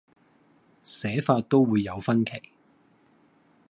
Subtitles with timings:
[0.81, 2.41] 寫法都會有分歧